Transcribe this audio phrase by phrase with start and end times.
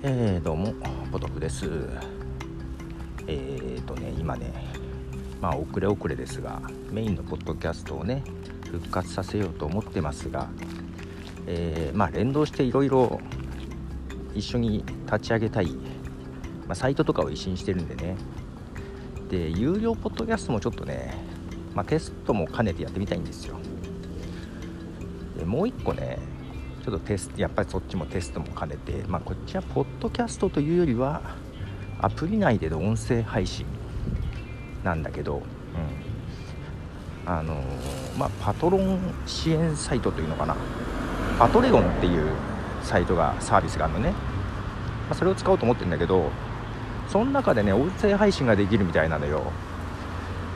[0.00, 0.74] えー、どうも
[1.10, 1.68] ポトフです。
[3.26, 4.52] えーとね今ね
[5.40, 6.62] まあ遅れ遅れですが
[6.92, 8.22] メインのポッドキャストをね
[8.70, 10.48] 復活させようと思ってますが、
[11.48, 13.20] えー、まあ連動していろいろ
[14.36, 15.80] 一緒に立ち上げたい、ま
[16.70, 18.16] あ、サイトとかを一新してるんでね。
[19.28, 21.12] で有料ポッドキャストもちょっとね、
[21.74, 23.56] まあ、テストも兼ねてやってみたいんですよ。
[25.36, 26.20] でもう一個ね
[26.88, 31.20] ちょっとテストやっぱりそっちもテストも兼ねて、まあ、こっちはポッドキャストというよりは
[32.00, 33.66] アプリ内での音声配信
[34.82, 35.42] なんだけど、
[37.26, 37.62] うん、あの、
[38.16, 40.56] まあ、パトロン支援サイトというのかな。
[41.38, 42.32] パトレゴンっていう
[42.82, 44.16] サイトがサービスがあるのね、ま
[45.10, 46.30] あ、それを使おうと思ってるんだけど
[47.08, 49.42] その中でね音声配信ができるみたいなのよ。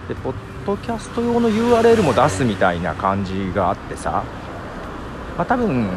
[0.08, 0.34] でポッ
[0.66, 4.24] ドキャスト用の URL も出すみたいな感じがあってさ、
[5.36, 5.88] まあ、多分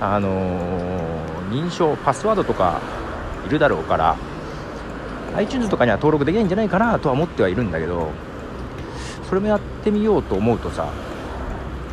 [0.00, 2.80] あの、認証パスワードとか
[3.46, 4.16] いるだろうから
[5.36, 8.10] iTunes とかには登録できないんじゃないかなとは思ってはいるんだけど
[9.28, 10.92] それもやってみようと思うとさ、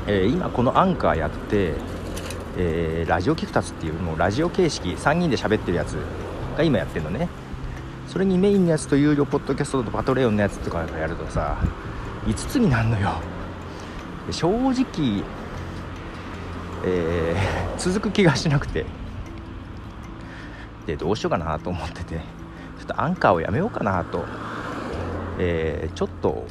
[0.08, 1.74] えー、今このアンカーやって、
[2.58, 5.94] えー、ラジオキクタスっていうもうラジオ形式3人で喋ってるやつ
[6.58, 7.30] が今やってるのね。
[8.08, 11.58] それにメインのやつと有料ポッドキャストとパトレオンのやつとかやるとさ
[12.28, 13.14] 5つになるのよ。
[14.30, 15.24] 正直
[16.86, 18.86] えー、続く気がしなくて。
[20.86, 22.16] でどうしようかなと思ってて。
[22.16, 24.26] ちょっとアンカーをやめようかなと、
[25.40, 26.46] えー、ちょっと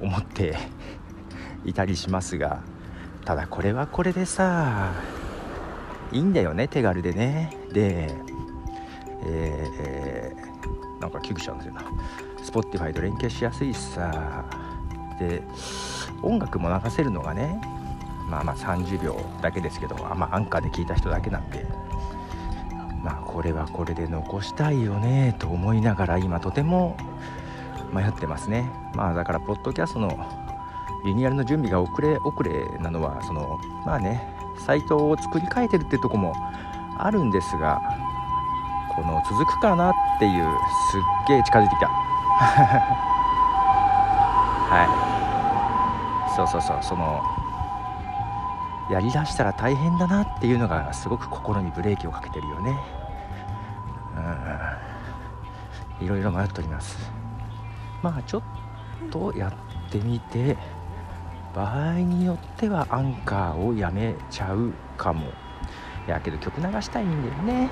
[0.00, 0.56] 思って
[1.64, 2.60] いたりしますが。
[3.24, 4.92] ただこれはこれでさ
[6.10, 7.56] いいんだよね手軽でね。
[7.72, 8.12] で
[9.22, 11.82] えー、なんか救急車なんですよな。
[12.42, 14.44] Spotify と連携しやすいしさ。
[15.20, 15.42] で
[16.22, 17.60] 音楽も流せるのがね
[18.30, 21.66] まあまあ30秒だけですけど、まあ、アンカーで聞いた人だけなんで。
[23.02, 26.96] まあこれはこれで残したいよねと思いながら今とても
[27.92, 28.70] 迷ってますね。
[28.94, 30.18] まあだからポッドキャストの
[31.04, 34.22] リニューアルの準備が遅れ遅れなのはそのまあね
[34.66, 36.34] サイトを作り変えてるってとこも
[36.98, 37.80] あるんですが
[38.94, 40.44] この続くかなっていう
[40.90, 41.88] すっげえ近づいてきた。
[44.68, 46.36] はい。
[46.36, 47.22] そうそうそうその
[48.90, 52.76] やりだしたら大変だなっていうのがすごく心にブレーキをかけてるよね。
[56.00, 56.06] うん。
[56.06, 56.98] いろいろ迷っております。
[58.02, 58.42] まあちょっ
[59.10, 60.56] とやってみて
[61.54, 65.26] 場合によってはアンカーをやめちゃうかも。
[66.06, 67.70] いやけど曲流したいんだよね。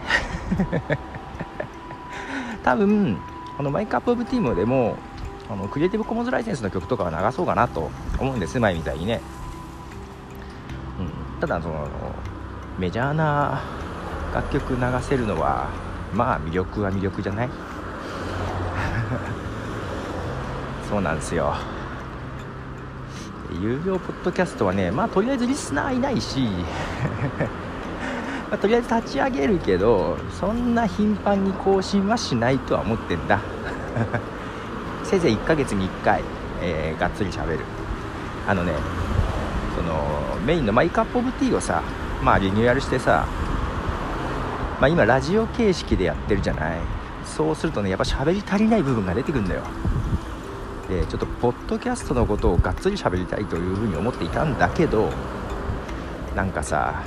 [2.63, 3.19] 多分
[3.57, 4.97] このマイクアップオブティームでも
[5.51, 7.91] あのクリエイティブコモンズライセンスの曲とかは流そうかなと
[8.21, 9.21] 思うんです前みたいにね。
[11.41, 11.87] ただその
[12.79, 13.61] メジャーな
[14.35, 15.69] 楽曲流せるのは
[16.15, 17.49] まあ魅力は魅力じゃない？
[20.89, 21.55] そうなんですよ。
[23.63, 26.41] 有料ポッドキャストはねまあとりあえずリスナーいないし
[28.51, 33.39] まあ、とりあえず立ち上げるけどそんな頻繁に更新はしないとは思ってんだ。
[35.05, 36.23] せいぜい1ヶ月に1回、
[36.61, 37.61] えー、がっつりしゃべる。
[38.47, 38.73] あのね
[39.79, 39.95] その
[40.45, 41.85] メインのマイカップオブティーをさ
[42.21, 43.29] まあリニューアルしてさ
[44.81, 46.79] まあ今ラジオ形式でやってるじゃない。
[47.25, 49.63] そうするとねやっぱ喋り足りない部分が出てくるんだよ。
[50.89, 55.11] でちょっとポッドキャストのことをがっつり喋りたいというふうに思っていたんだけど
[56.35, 57.05] なんかさ、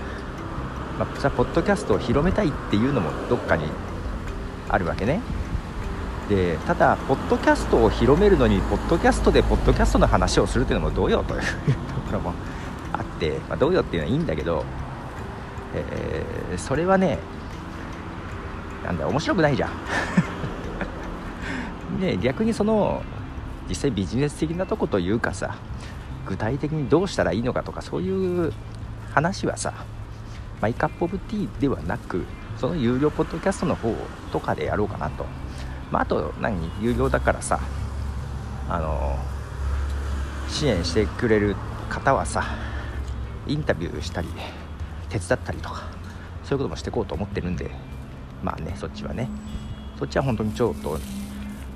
[0.98, 3.66] まあ、ポッドキャストを広めたいっていうのもどっかに
[4.70, 5.20] あるわけね。
[6.30, 11.46] でただポッドキャストを広めるのにポッドキャストでポッドキャストの話をするっていうのもどうよというと
[12.08, 12.34] ころも、
[13.48, 14.66] まあ、どうよっていうのはいいんだけど、
[15.76, 17.20] えー、それはね
[18.84, 19.72] なんだ面白くないじゃん。
[22.02, 23.04] で逆にその
[23.70, 25.56] 実際ビジネス的なとこというかさ
[26.26, 28.52] 具体的にどうしたらいいのかとかそういう
[29.14, 29.74] 話はさ
[30.62, 32.24] マイカップオブティーではなく
[32.58, 33.94] その有料ポッドキャストの方
[34.32, 35.26] とかでやろうかなと、
[35.92, 37.60] まあ、あと何有料だからさ
[38.70, 39.18] あの
[40.48, 41.56] 支援してくれる
[41.90, 42.44] 方はさ
[43.52, 44.30] インタビューしたり
[45.10, 45.84] 手伝ったりとか
[46.44, 47.70] そういうこともしていこうと思ってるんで
[48.42, 49.30] まあねそっちはね。
[50.00, 50.98] そっちは本当にちょっと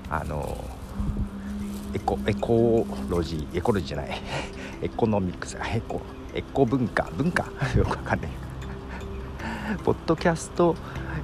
[0.09, 0.57] あの
[1.93, 4.21] エコエコロジーエコロジーじゃない。
[4.81, 6.01] エコノミクスエコ
[6.33, 7.07] エコ文化。
[7.15, 7.45] 文化？
[7.77, 8.29] よくわかんない。
[9.83, 10.75] ポッドキャスト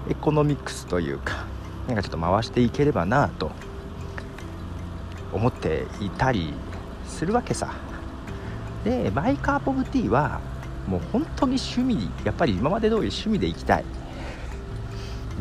[0.09, 1.45] エコノミクスというか
[1.87, 3.51] なんかちょっと回していければなと
[5.33, 6.53] 思っていたり
[7.07, 7.73] するわけさ。
[8.83, 10.41] でマイカーポブティーは
[10.87, 13.85] もう本当に趣味やっぱり今まで通り趣味でいきたい。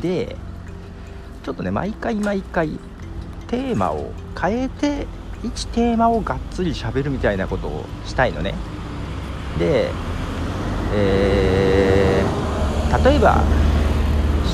[0.01, 0.37] で
[1.43, 2.79] ちょっとね毎回毎回
[3.49, 5.07] テーマを変えて
[5.43, 8.55] 1テーマをがっつり喋るみたいなことをしたいのね。
[9.59, 9.91] で、
[10.93, 13.43] えー、例えば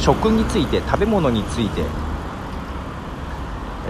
[0.00, 1.82] 食について食べ物について、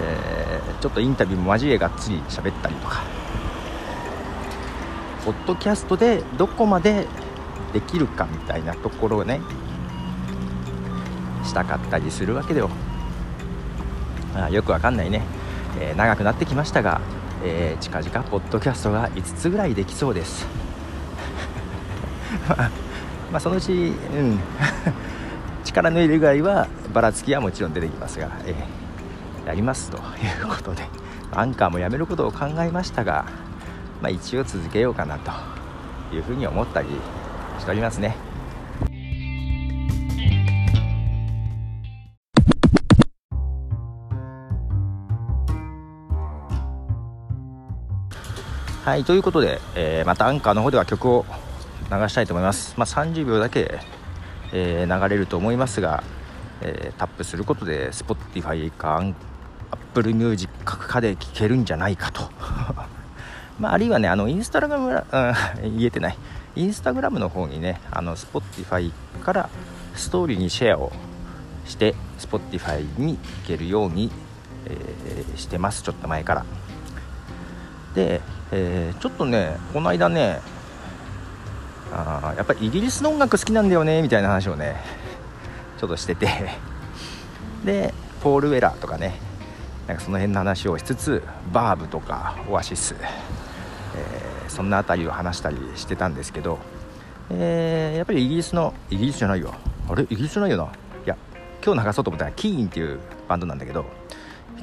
[0.01, 3.16] えー、ちょっとインタビューも交えがっつり喋ったりとか。
[5.27, 7.09] ポッドキャストでどこまで
[7.73, 9.41] できるかみたいなところをね
[11.45, 12.71] したかったりするわけだよ
[14.37, 15.23] あよくわかんないね、
[15.81, 17.01] えー、長くなってきましたが、
[17.43, 20.47] えー、近々ポッドキャストが5つぐらいできそうです。
[22.49, 22.71] まあ、
[23.33, 24.39] まあ、そのうちうん。
[25.65, 30.01] 力の入れ具合はばらつきはもちろん出てきますが、えー、やりますとい
[30.45, 30.89] うことで。
[31.33, 33.27] アンカーもやめることを考えましたが、
[34.07, 35.33] まあ、一応続けようかなと
[36.15, 36.89] いうふうに思ったり
[37.59, 38.15] しておりますね。
[48.85, 51.27] はいということで、えー、またアンカーの方では曲を
[51.91, 53.81] 流したいと思います、まあ、30秒だけ、
[54.53, 56.05] えー、流れると思いますが、
[56.61, 59.03] えー、タップすることで Spotify か
[59.73, 62.31] Apple Music かで聴けるんじゃないかと
[63.59, 65.05] まあ、あるいはねあのインスタグラム、うん、
[65.79, 66.19] 言えてない。
[66.57, 68.91] インスタグラムの方にねあの Spotify
[69.23, 69.49] から
[69.95, 70.91] ストーリーにシェアを
[71.67, 74.11] して Spotify に行けるように、
[74.65, 75.83] えー、してます。
[75.83, 76.45] ちょっと前から。
[77.95, 78.21] で
[78.53, 80.41] えー、ちょっとねこの間ね
[81.93, 84.77] あやっぱりイギリスの音楽好きなんだよねみたいな話をね
[85.79, 86.29] ちょっとしてて。
[87.65, 87.93] で
[88.23, 89.19] ポール・ウェラーとかね
[89.87, 91.23] なんかその辺の話をしつつ
[91.53, 92.95] バーブとかオアシス、
[93.97, 96.59] えー、そんな辺りを話したりしてたんですけど、
[97.31, 99.55] えー、やっぱりイギリスのイギリスじゃないよ。
[99.89, 100.05] あれ？
[100.05, 100.65] イギリスじゃないよな。
[100.65, 100.67] い
[101.07, 101.17] や
[101.65, 103.85] 今日流そうと思ったらキーンっていうバンドなんだけど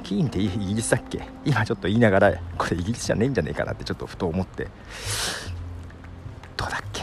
[0.04, 1.24] キーンってイギリスだっけ？
[1.46, 4.68] 今ちょっと言いながらこれイギリスじゃねえんじゃねえかなってちょっとふと思って。
[6.56, 7.02] どうだっけ？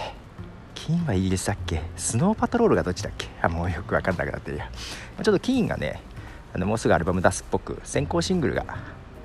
[0.74, 1.82] キーンはイギリスだっけ？
[1.96, 3.28] スノーパトロールがどっちだっけ？
[3.42, 4.58] あもうよく分かんなくなってる。
[4.58, 4.70] や
[5.22, 6.00] ちょっとキーンがね
[6.54, 8.64] あのもうすぐアルバム出すっぽく先行シングルが、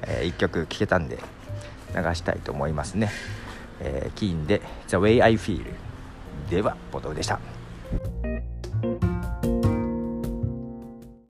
[0.03, 1.17] えー、1曲聴けたんで
[1.95, 3.09] 流したいと思いますね、
[3.79, 5.65] えー、キーンで「The Way I Feel」
[6.49, 7.54] ではボトルでした。